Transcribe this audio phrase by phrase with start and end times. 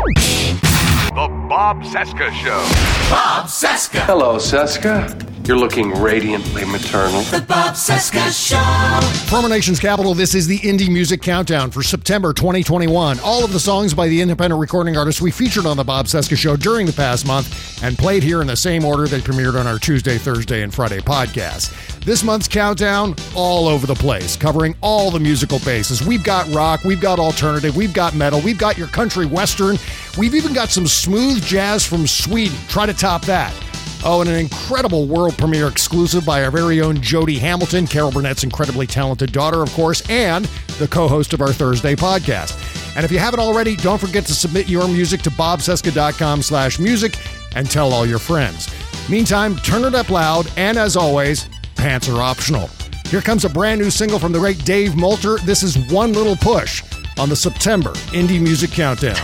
[0.00, 3.10] The Bob Cesca Show.
[3.10, 4.00] Bob Cesca.
[4.06, 5.46] Hello, Cesca.
[5.46, 7.20] You're looking radiantly maternal.
[7.22, 9.26] The Bob Cesca Show.
[9.28, 13.20] From our nation's capital, this is the Indie Music Countdown for September 2021.
[13.20, 16.36] All of the songs by the independent recording artists we featured on the Bob Cesca
[16.36, 19.66] Show during the past month and played here in the same order they premiered on
[19.66, 21.99] our Tuesday, Thursday, and Friday podcasts.
[22.04, 26.04] This month's countdown, all over the place, covering all the musical bases.
[26.04, 29.76] We've got rock, we've got alternative, we've got metal, we've got your country western,
[30.16, 32.56] we've even got some smooth jazz from Sweden.
[32.68, 33.54] Try to top that.
[34.02, 38.44] Oh, and an incredible world premiere exclusive by our very own Jody Hamilton, Carol Burnett's
[38.44, 40.46] incredibly talented daughter, of course, and
[40.78, 42.56] the co host of our Thursday podcast.
[42.96, 47.18] And if you haven't already, don't forget to submit your music to bobcesca.com slash music
[47.54, 48.70] and tell all your friends.
[49.10, 51.46] Meantime, turn it up loud, and as always,
[51.80, 52.68] pants are optional.
[53.06, 55.38] Here comes a brand new single from the great Dave Moulter.
[55.46, 56.82] This is One Little Push
[57.18, 59.14] on the September Indie Music Countdown.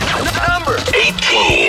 [0.47, 1.66] Number 18.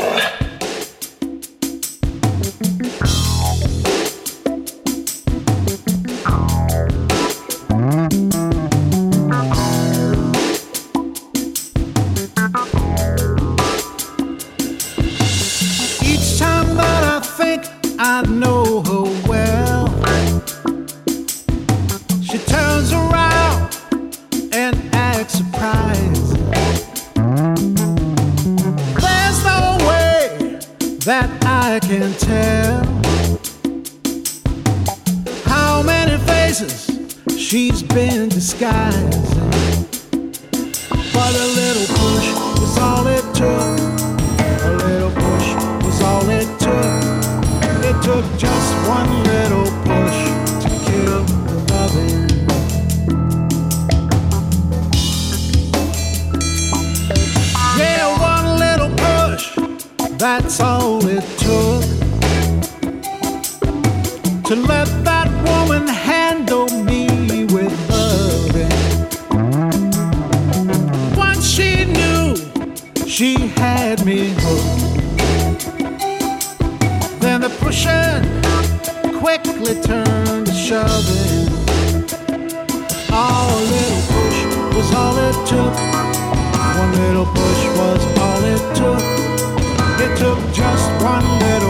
[37.48, 39.10] She's been disguising.
[41.14, 42.28] But a little push
[42.60, 43.78] was all it took.
[44.64, 47.04] A little push was all it took.
[47.88, 50.18] It took just one little push
[50.62, 52.28] to kill the loving.
[57.78, 59.44] Yeah, one little push,
[60.18, 61.82] that's all it took.
[64.48, 66.17] To let that woman handle
[73.88, 74.80] had me hooked.
[77.22, 78.20] Then the pushing
[79.18, 81.48] quickly turned to shoving.
[83.10, 84.38] Oh, a little push
[84.76, 85.74] was all it took.
[86.80, 89.04] One little push was all it took.
[90.04, 91.67] It took just one little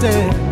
[0.00, 0.49] trusted.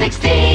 [0.00, 0.49] 16.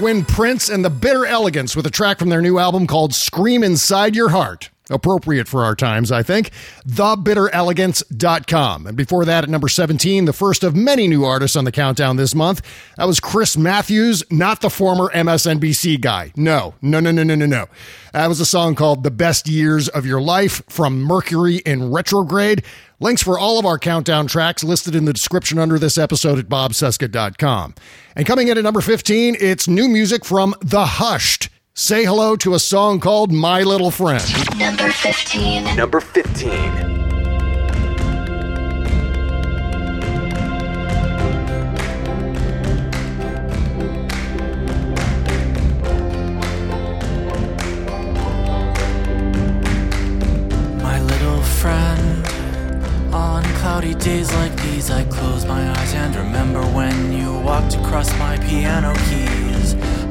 [0.00, 3.62] Wynn Prince and the Bitter Elegance with a track from their new album called Scream
[3.62, 4.70] Inside Your Heart.
[4.88, 6.50] Appropriate for our times, I think.
[6.88, 8.86] TheBitterElegance.com.
[8.86, 12.16] And before that, at number 17, the first of many new artists on the countdown
[12.16, 12.62] this month,
[12.96, 16.32] that was Chris Matthews, not the former MSNBC guy.
[16.36, 17.66] No, no, no, no, no, no, no.
[18.12, 22.62] That was a song called The Best Years of Your Life from Mercury in Retrograde.
[23.00, 26.48] Links for all of our countdown tracks listed in the description under this episode at
[26.48, 27.74] bobcesca.com.
[28.14, 31.50] And coming in at number 15, it's new music from The Hushed.
[31.78, 34.24] Say hello to a song called My Little Friend.
[34.58, 35.76] Number 15.
[35.76, 36.56] Number 15.
[50.80, 52.26] My little friend,
[53.14, 58.10] on cloudy days like these, I close my eyes and remember when you walked across
[58.18, 59.45] my piano keys.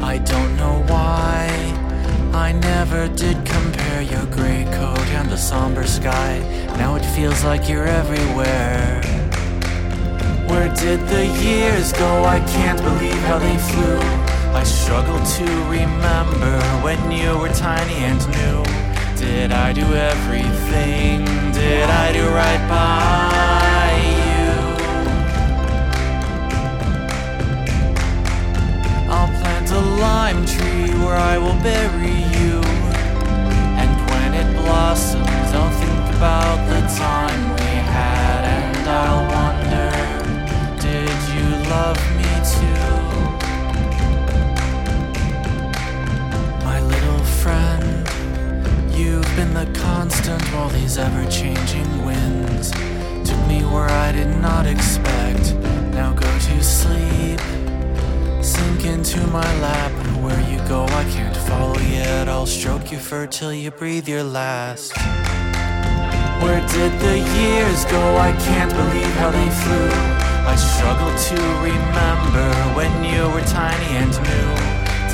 [0.05, 1.47] I don't know why,
[2.31, 6.37] I never did compare your gray coat and the somber sky.
[6.77, 9.01] Now it feels like you're everywhere.
[10.47, 12.23] Where did the years go?
[12.23, 13.99] I can't believe how they flew.
[14.53, 15.47] I struggle to
[15.79, 18.63] remember when you were tiny and new.
[19.17, 21.25] Did I do everything?
[21.51, 23.54] Did I do right by
[29.99, 32.61] lime tree where I will bury you.
[33.81, 38.41] And when it blossoms, I'll think about the time we had.
[38.57, 39.91] And I'll wonder,
[40.81, 43.05] did you love me too?
[46.65, 48.07] My little friend,
[48.93, 52.71] you've been the constant while these ever changing winds
[53.27, 55.53] took me where I did not expect.
[55.93, 57.54] Now go to sleep.
[58.85, 59.91] Into my lap,
[60.23, 62.29] where you go, I can't follow yet.
[62.29, 64.95] I'll stroke you fur till you breathe your last.
[66.43, 68.17] Where did the years go?
[68.17, 69.89] I can't believe how they flew.
[70.45, 74.49] I struggle to remember when you were tiny and new.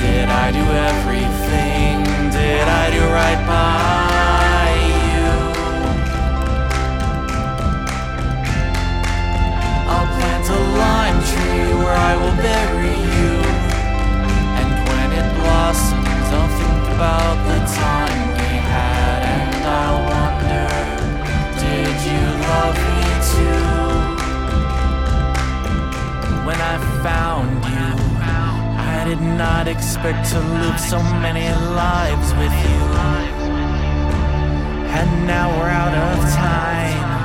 [0.02, 2.04] Did I do everything?
[2.30, 4.72] Did I do right by
[5.08, 5.32] you?
[9.94, 13.21] I'll plant a lime tree where I will bury you.
[15.74, 20.68] I'll think about the time we had, and I'll wonder,
[21.64, 23.64] did you love me too?
[26.46, 32.82] When I found you, I did not expect to live so many lives with you.
[35.00, 37.21] And now we're out of time.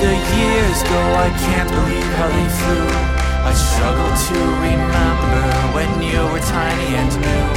[0.00, 1.00] The years go?
[1.26, 2.88] I can't believe how they flew.
[3.48, 4.38] I struggle to
[4.68, 7.48] remember when you were tiny and new.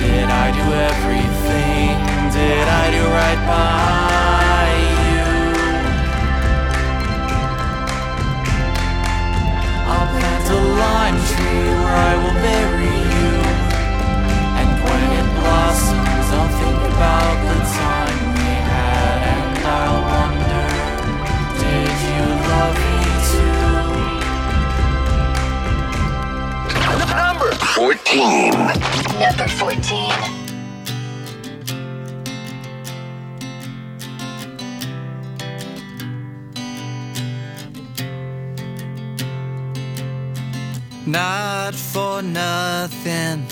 [0.00, 1.92] Did I do everything?
[2.32, 4.66] Did I do right by
[5.02, 5.28] you?
[9.92, 13.32] I'll plant a lime tree where I will bury you.
[14.60, 17.63] And when it blossoms, I'll think about the
[27.16, 28.52] Number 14.
[29.20, 30.44] Number 14.
[41.06, 43.46] Not for nothing,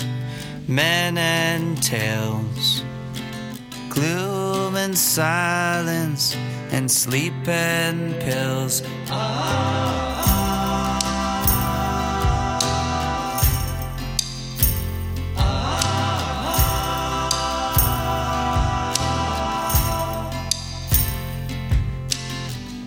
[0.67, 2.81] men and tales,
[3.89, 6.35] gloom and silence,
[6.73, 8.81] and sleep and pills.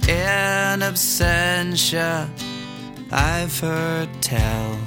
[0.09, 2.29] In absentia,
[3.13, 4.79] I've heard tell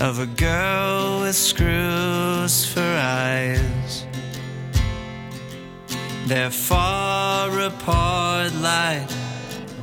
[0.00, 4.06] of a girl with screws for eyes.
[6.26, 7.01] They're far
[7.60, 9.08] apart like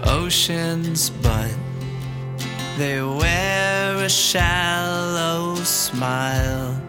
[0.06, 1.52] oceans, but
[2.78, 6.82] they wear a shallow smile.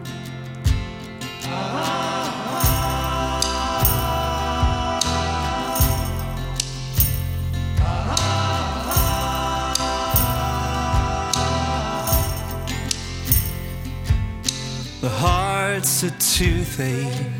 [15.01, 17.30] The heart's a toothache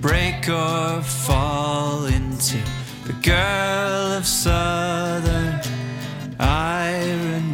[0.00, 2.58] break or fall into.
[3.06, 5.60] The girl of southern
[6.38, 7.49] irony.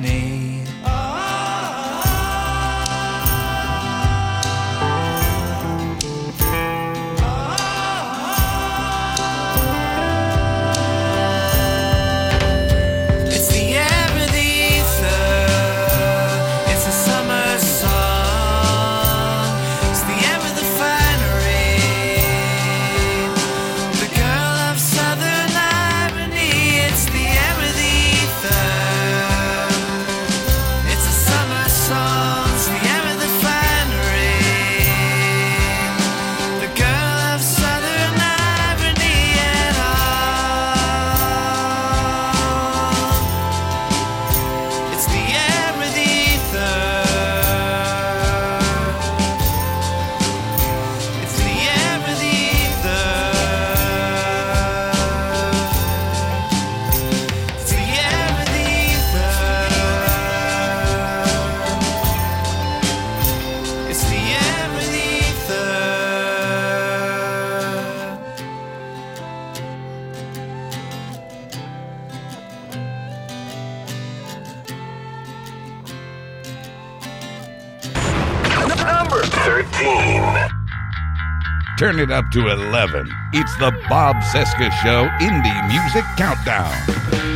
[81.97, 83.11] Turn it up to 11.
[83.33, 87.36] It's the Bob Cesca Show Indie Music Countdown.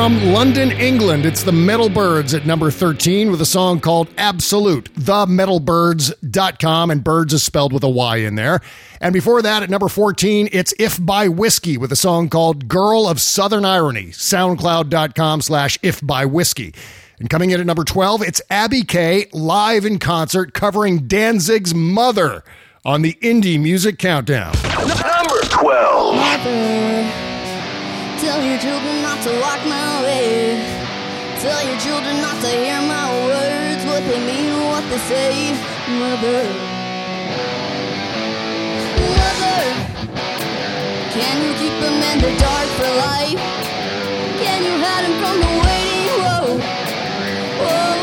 [0.00, 4.90] From London, England, it's the Metal Birds at number 13 with a song called Absolute,
[4.94, 8.62] themetalbirds.com, and birds is spelled with a Y in there.
[9.02, 13.06] And before that, at number 14, it's If by Whiskey with a song called Girl
[13.06, 16.74] of Southern Irony, soundcloud.com slash If by Whiskey.
[17.18, 22.42] And coming in at number 12, it's Abby K live in concert covering Danzig's Mother
[22.86, 24.54] on the Indie Music Countdown.
[24.64, 26.16] Number 12.
[26.16, 27.29] Mother.
[28.20, 30.60] Tell your children not to walk my way.
[31.40, 35.56] Tell your children not to hear my words, what they mean, what they say,
[35.98, 36.44] mother.
[39.16, 39.62] Mother,
[41.16, 43.40] can you keep them in the dark for life?
[44.44, 46.06] Can you hide them from the waiting?
[46.20, 46.58] Whoa,
[47.64, 47.99] whoa.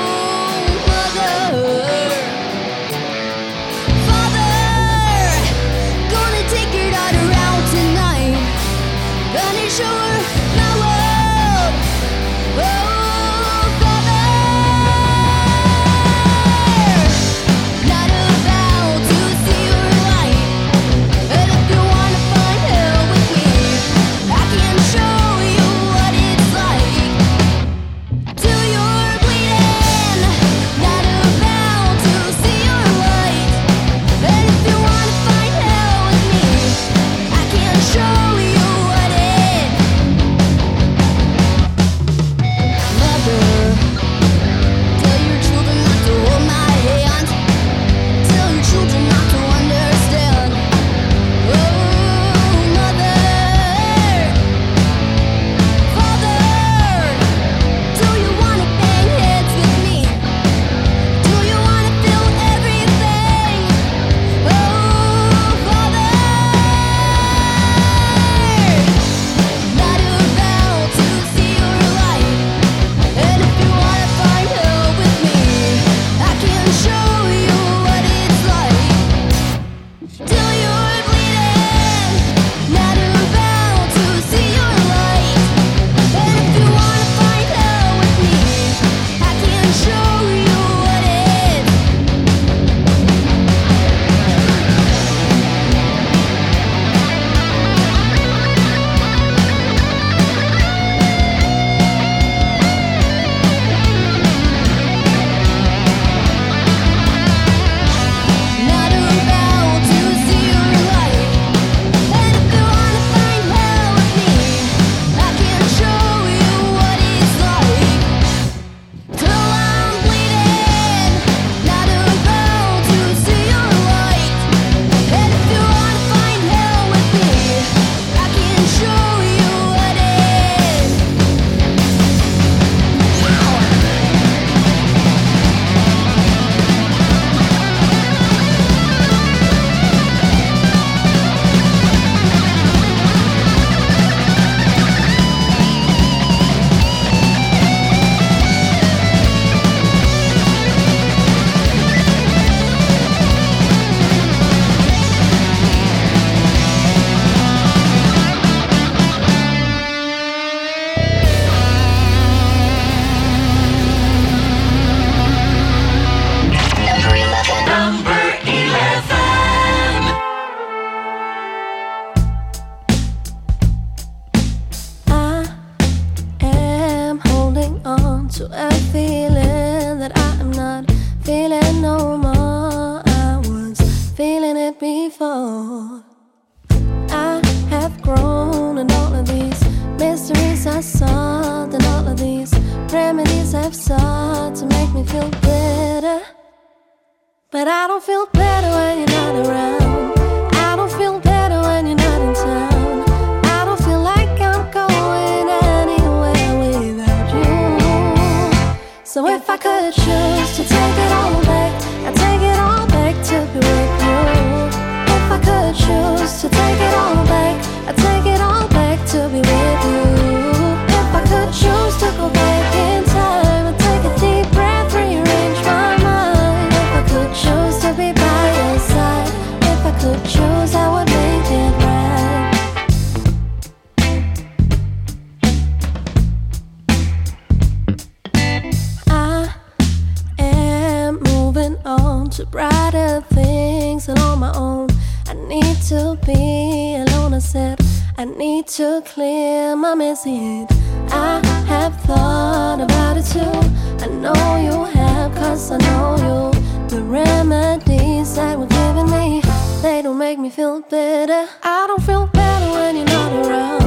[242.37, 244.87] to brighter things and on my own.
[245.25, 247.33] I need to be alone.
[247.33, 247.79] I said,
[248.15, 250.69] I need to clear my message.
[251.09, 254.05] I have thought about it too.
[254.05, 256.87] I know you have, cause I know you.
[256.89, 259.41] The remedies that were given me,
[259.81, 261.47] they don't make me feel better.
[261.63, 263.86] I don't feel better when you're not around.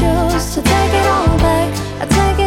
[0.00, 1.68] shoes to take it all back.
[2.00, 2.39] I take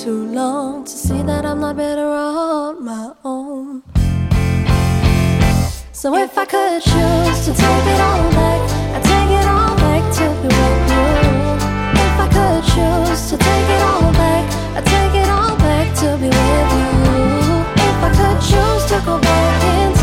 [0.00, 3.82] too long to see that I'm not better on my own.
[5.92, 8.60] So if I could choose to take it all back,
[8.96, 11.08] I'd take it all back to be with you.
[12.06, 14.44] If I could choose to take it all back,
[14.78, 16.96] I'd take it all back to be with you.
[17.88, 19.99] If I could choose to go back in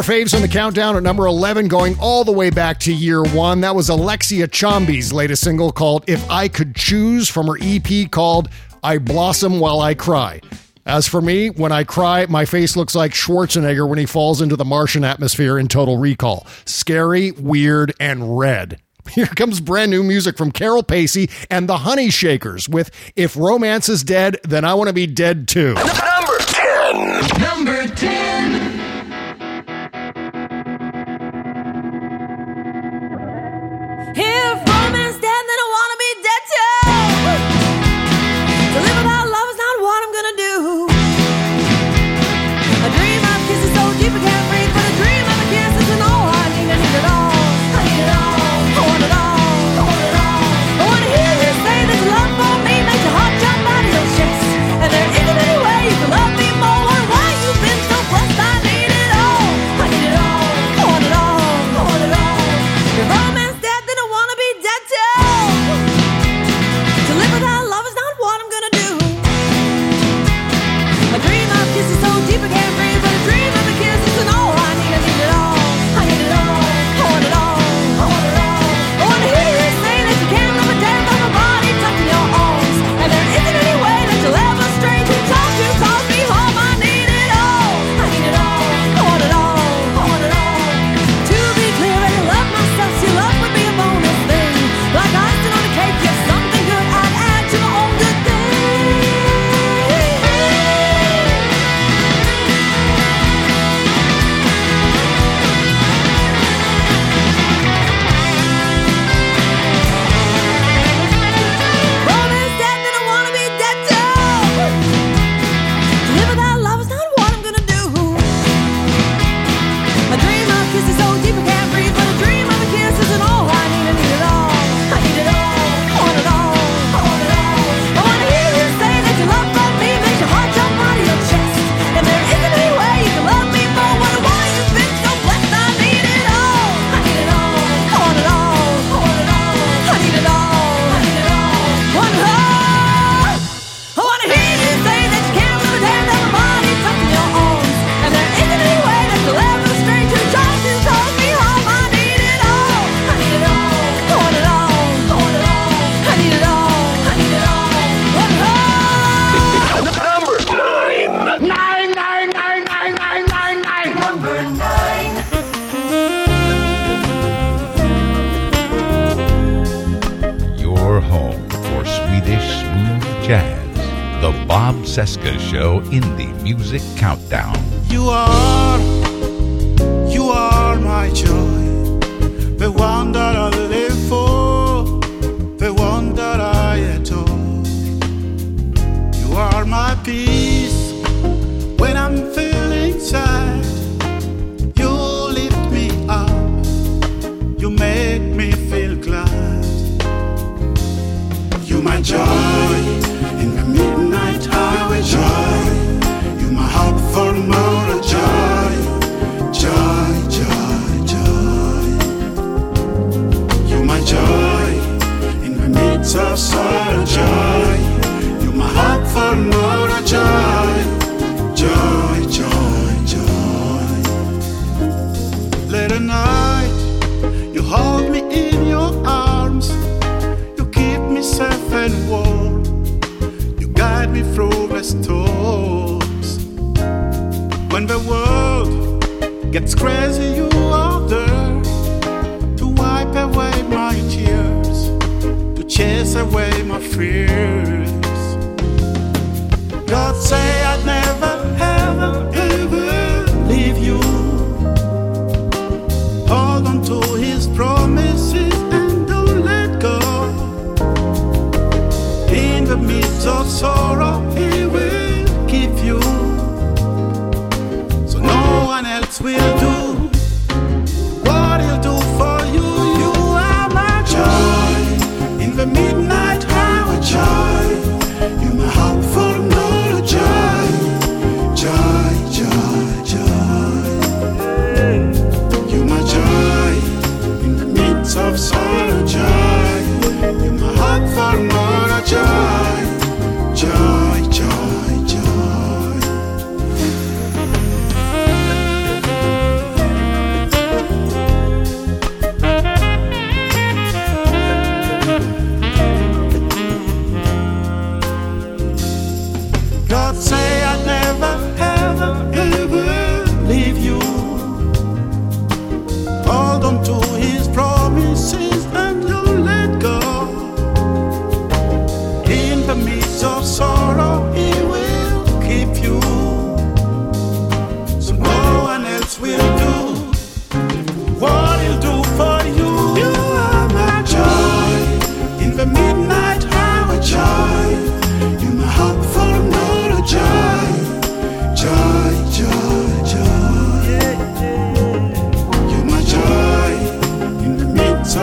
[0.00, 3.22] our faves on the countdown at number 11, going all the way back to year
[3.22, 3.60] one.
[3.60, 8.48] That was Alexia Chombe's latest single called If I Could Choose from her EP called
[8.82, 10.40] I Blossom While I Cry.
[10.86, 14.56] As for me, when I cry, my face looks like Schwarzenegger when he falls into
[14.56, 16.46] the Martian atmosphere in Total Recall.
[16.64, 18.80] Scary, weird, and red.
[19.10, 23.90] Here comes brand new music from Carol Pacey and the Honey Shakers with If Romance
[23.90, 25.74] is Dead, Then I Want to Be Dead Too.
[25.74, 26.39] Number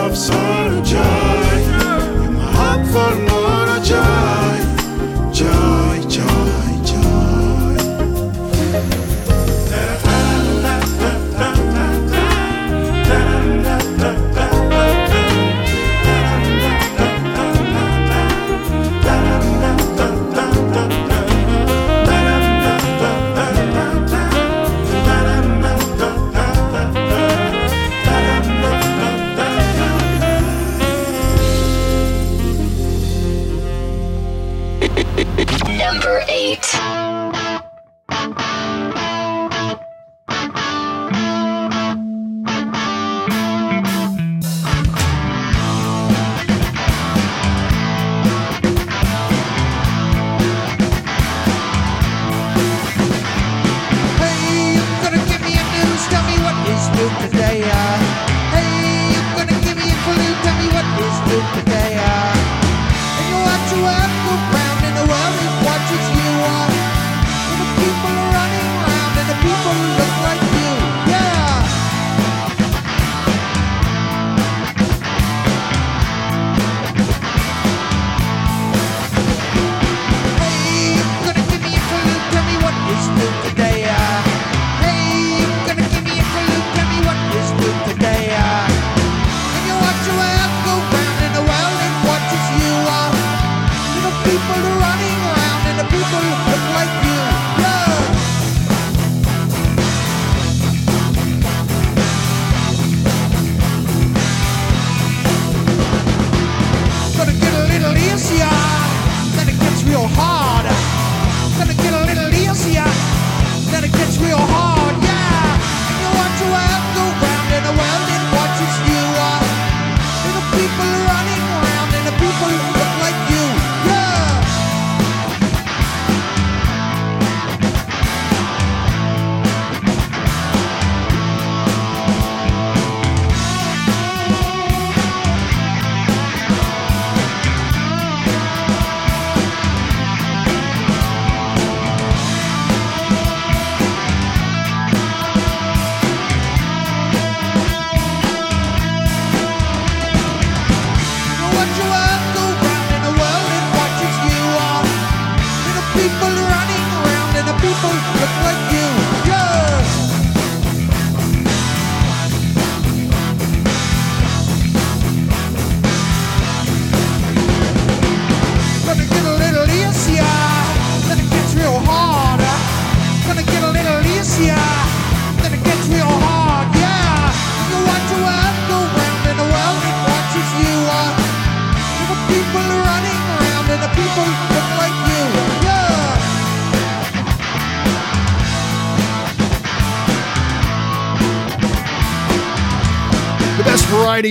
[0.08, 0.67] of sorrow,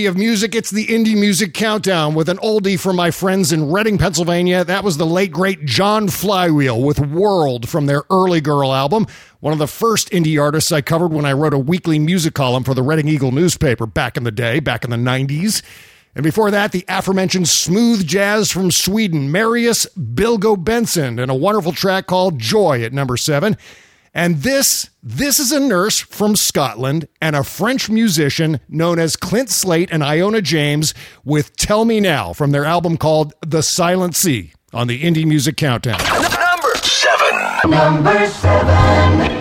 [0.08, 0.54] of music.
[0.54, 4.64] It's the Indie Music Countdown with an oldie for my friends in Reading, Pennsylvania.
[4.64, 9.06] That was the late, great John Flywheel with World from their Early Girl album,
[9.40, 12.64] one of the first indie artists I covered when I wrote a weekly music column
[12.64, 15.62] for the Reading Eagle newspaper back in the day, back in the 90s.
[16.14, 21.72] And before that, the aforementioned smooth jazz from Sweden, Marius Bilgo Benson, and a wonderful
[21.72, 23.56] track called Joy at number seven.
[24.14, 29.50] And this this is a nurse from Scotland and a French musician known as Clint
[29.50, 30.94] Slate and Iona James
[31.24, 35.56] with Tell Me Now from their album called The Silent Sea on the Indie Music
[35.56, 35.98] Countdown.
[35.98, 37.70] Number 7.
[37.70, 39.37] Number 7.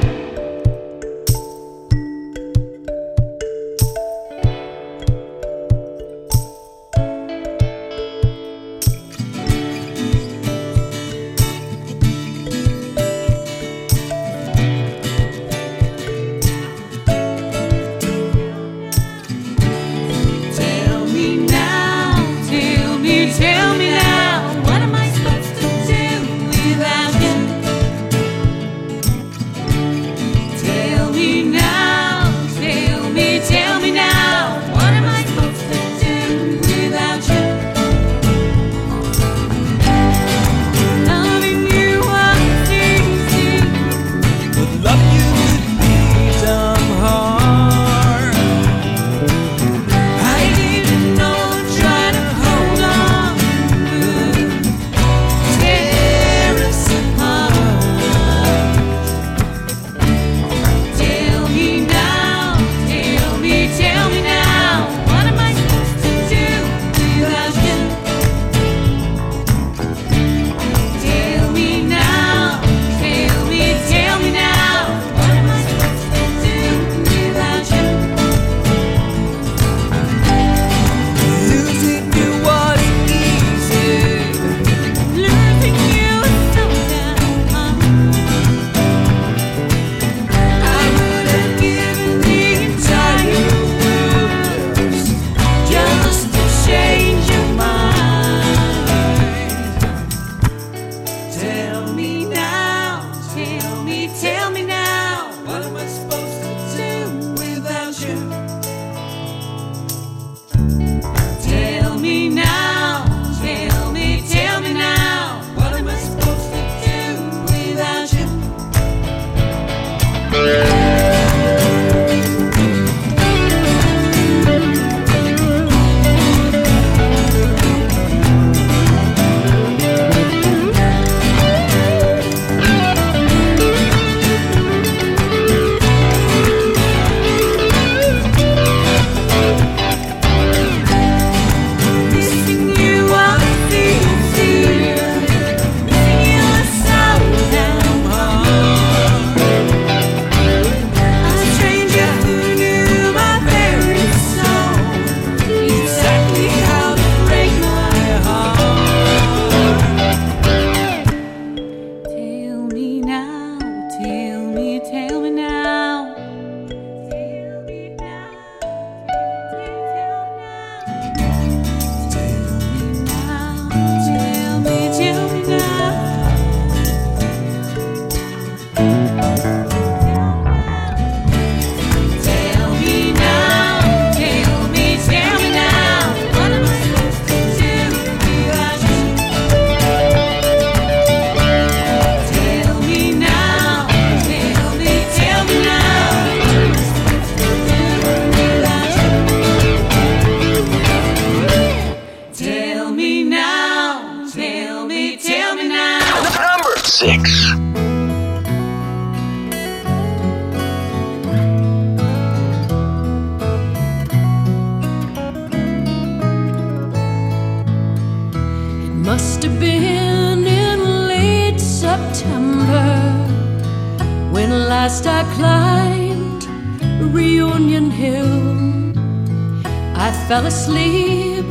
[230.07, 231.43] I fell asleep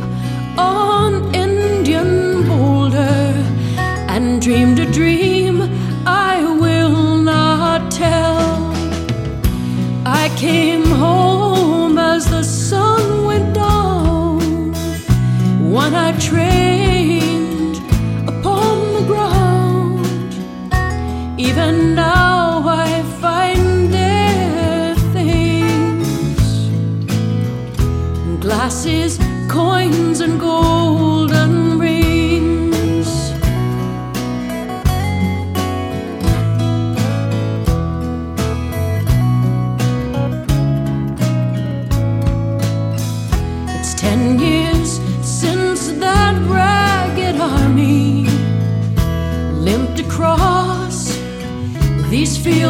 [0.57, 3.35] on Indian Boulder
[4.09, 4.76] and dreamed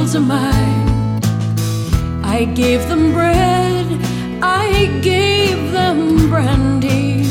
[0.07, 1.19] fields of mine.
[2.23, 3.85] I gave them bread,
[4.41, 7.25] I gave them brandy,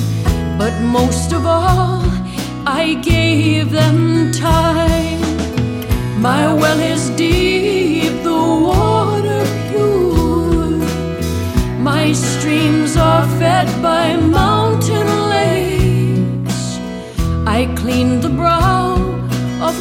[0.59, 2.03] but most of all,
[2.67, 5.21] I gave them time.
[6.21, 10.71] My well is deep, the water pure.
[11.81, 16.79] My streams are fed by mountain lakes.
[17.47, 18.97] I cleaned the brow
[19.63, 19.75] of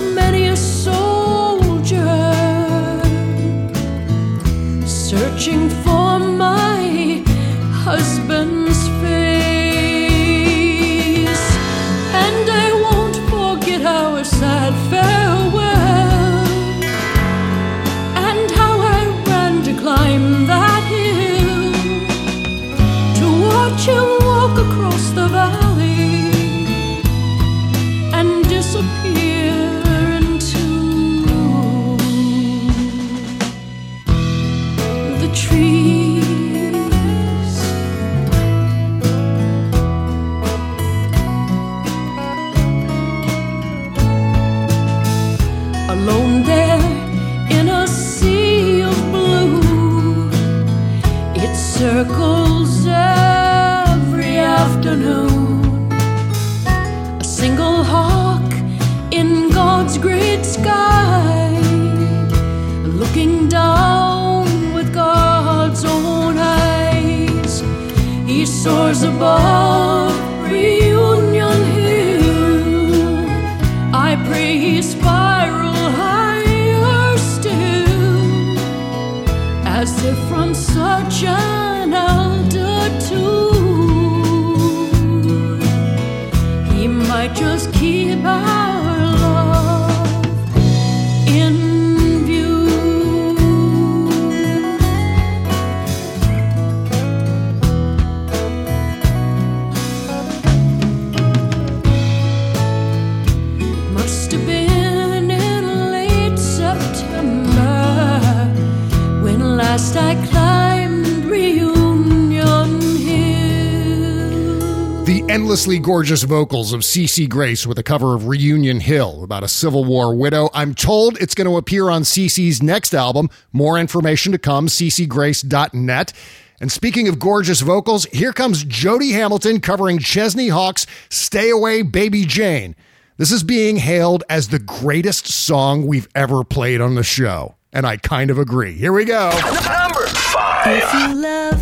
[115.86, 120.16] gorgeous vocals of CC Grace with a cover of Reunion Hill about a Civil War
[120.16, 120.50] widow.
[120.52, 123.30] I'm told it's going to appear on CC's next album.
[123.54, 126.12] More information to come, ccgrace.net.
[126.60, 132.26] And speaking of gorgeous vocals, here comes Jody Hamilton covering Chesney Hawkes' Stay Away Baby
[132.26, 132.76] Jane.
[133.18, 137.58] This is being hailed as the greatest song we've ever played on the show.
[137.72, 138.74] And I kind of agree.
[138.74, 139.30] Here we go.
[139.30, 141.55] Number five.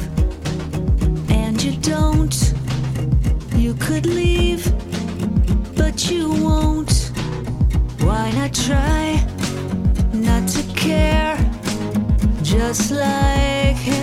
[8.34, 9.26] Why I try
[10.12, 11.38] not to care,
[12.42, 14.03] just like him?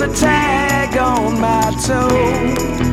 [0.00, 2.89] A tag on my toe.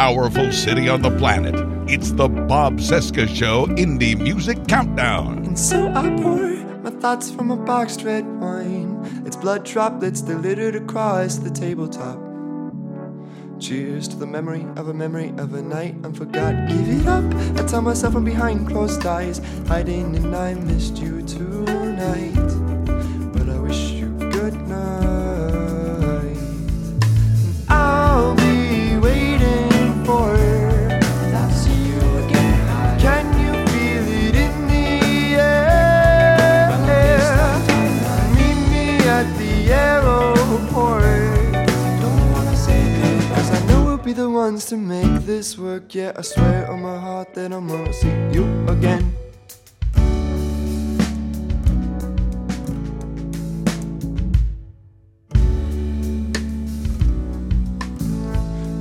[0.00, 1.54] Powerful city on the planet,
[1.86, 5.44] it's the Bob Cesca Show Indie Music Countdown.
[5.44, 6.38] And so I pour
[6.78, 8.96] my thoughts from a boxed red wine.
[9.26, 12.18] Its blood droplets that littered across the tabletop.
[13.60, 16.66] Cheers to the memory of a memory of a night unforgot.
[16.66, 17.60] Give it up.
[17.60, 22.59] I tell myself I'm behind closed eyes, hiding, and I missed you tonight.
[44.40, 45.94] Ones to make this work.
[45.94, 49.12] Yeah, I swear on my heart that I'm gonna see you again.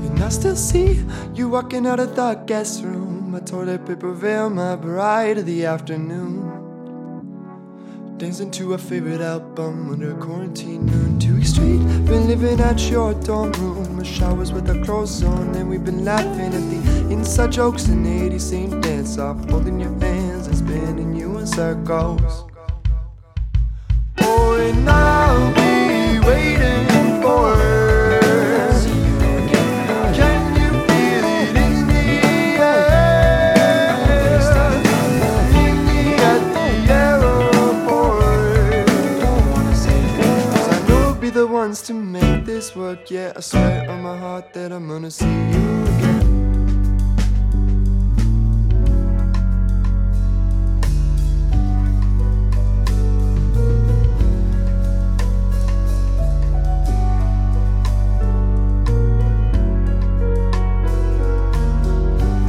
[0.06, 1.04] And I still see
[1.36, 3.32] you walking out of the guest room.
[3.32, 6.48] My toilet paper veil, my bride of the afternoon.
[8.18, 10.88] Dancing to a favorite album under quarantine
[11.50, 13.98] straight, been living at your dorm room.
[13.98, 16.80] My showers with our clothes on, and we've been laughing at the
[17.12, 19.38] inside jokes and 80 scene dance off.
[19.50, 22.46] Holding your hands and spinning you in circles.
[24.18, 27.79] And I'll be waiting for.
[42.76, 46.28] Look, yeah, I swear on my heart that I'm gonna see you again.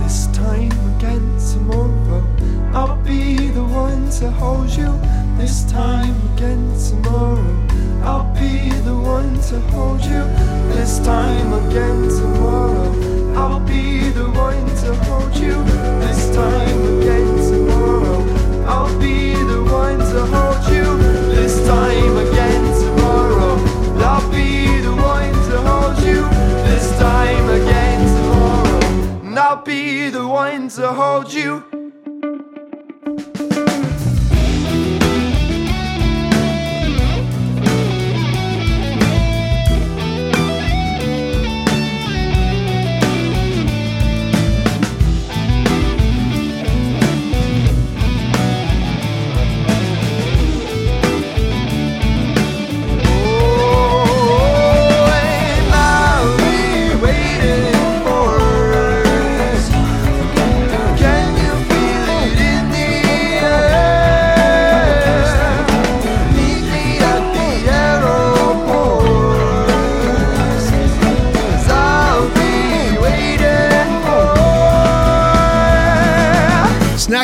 [0.03, 2.25] This time again tomorrow,
[2.75, 4.93] I'll be the one to hold you.
[5.39, 7.70] This time again tomorrow,
[8.03, 10.25] I'll be the one to hold you.
[10.75, 12.93] This time again tomorrow,
[13.37, 14.20] I'll be the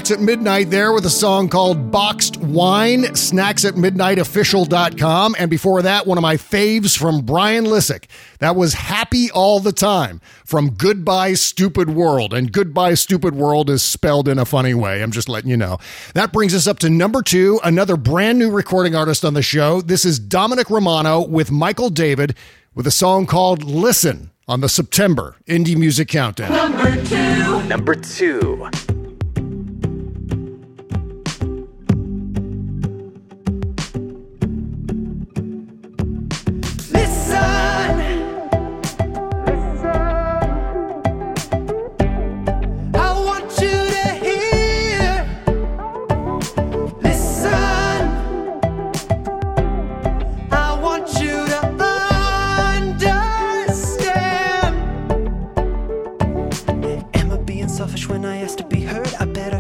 [0.07, 5.35] Snacks at Midnight there with a song called Boxed Wine, snacks at midnightofficial.com.
[5.37, 8.05] And before that, one of my faves from Brian Lissick.
[8.39, 12.33] That was Happy All the Time from Goodbye Stupid World.
[12.33, 15.03] And Goodbye Stupid World is spelled in a funny way.
[15.03, 15.79] I'm just letting you know.
[16.15, 19.81] That brings us up to number two, another brand new recording artist on the show.
[19.81, 22.37] This is Dominic Romano with Michael David
[22.77, 26.53] with a song called Listen on the September Indie Music Countdown.
[26.53, 27.63] Number two.
[27.65, 28.96] Number two.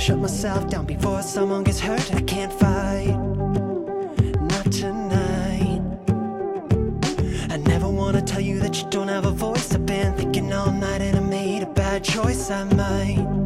[0.07, 2.15] Shut myself down before someone gets hurt.
[2.15, 3.17] I can't fight,
[4.53, 5.83] not tonight.
[7.51, 9.75] I never wanna tell you that you don't have a voice.
[9.75, 12.53] I've been thinking all night and I made a bad choice.
[12.53, 13.46] I might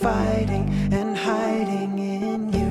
[0.00, 2.69] confiding and hiding in you.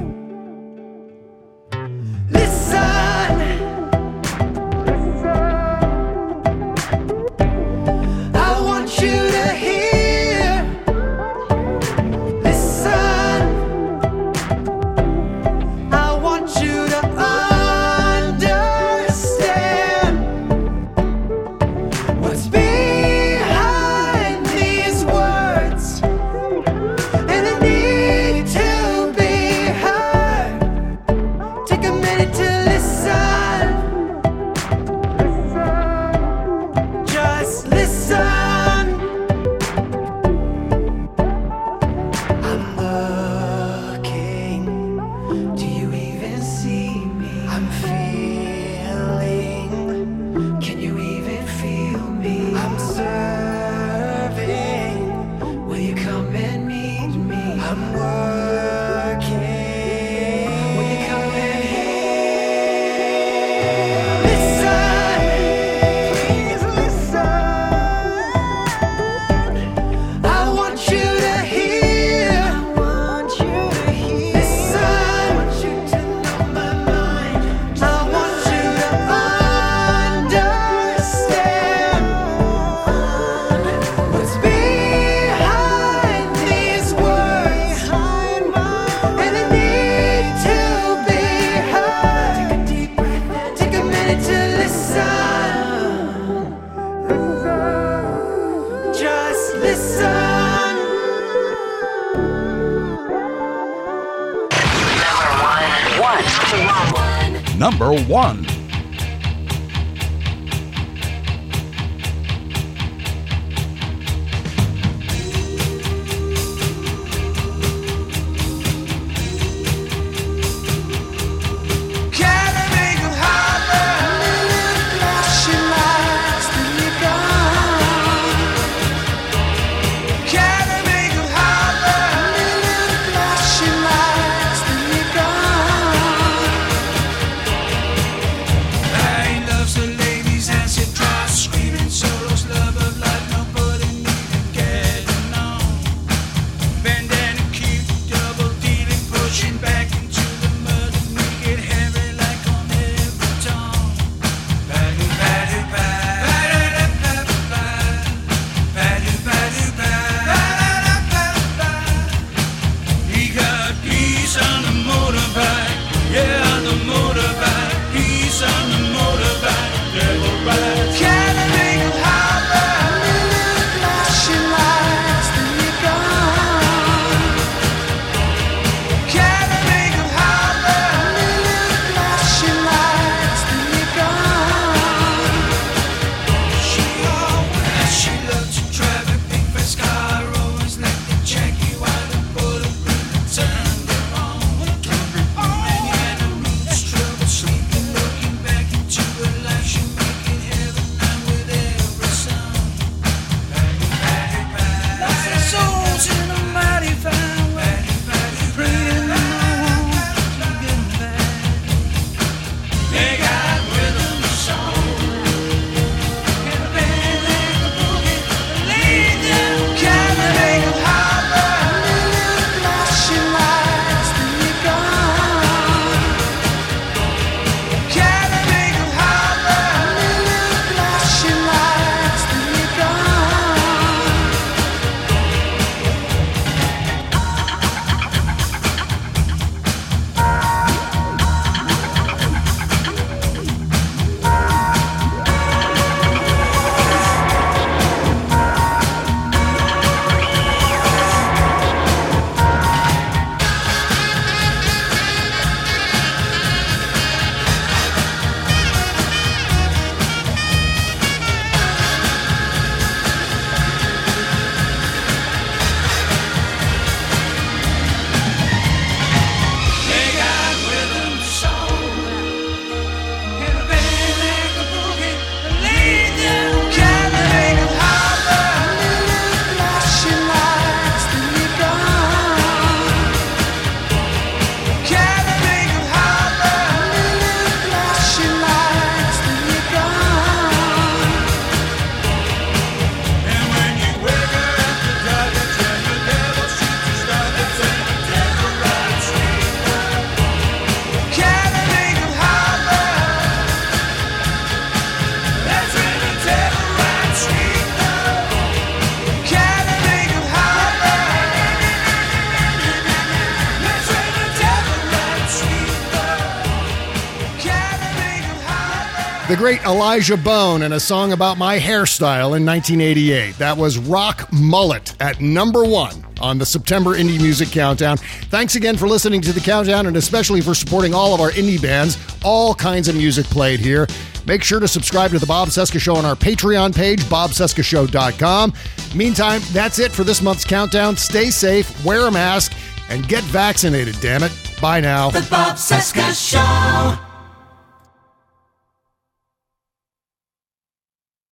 [319.40, 323.38] great Elijah Bone and a song about my hairstyle in 1988.
[323.38, 327.96] That was Rock Mullet at number one on the September Indie Music Countdown.
[327.96, 331.62] Thanks again for listening to the countdown and especially for supporting all of our indie
[331.62, 333.88] bands, all kinds of music played here.
[334.26, 338.54] Make sure to subscribe to the Bob Cesca Show on our Patreon page, bobcescashow.com.
[338.94, 340.98] Meantime, that's it for this month's countdown.
[340.98, 342.52] Stay safe, wear a mask,
[342.90, 344.34] and get vaccinated, damn it.
[344.62, 345.12] Bye now.
[345.12, 347.09] The Bob Cesca Show.